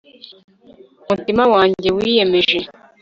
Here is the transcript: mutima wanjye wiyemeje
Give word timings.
mutima 1.09 1.43
wanjye 1.53 1.89
wiyemeje 1.97 2.59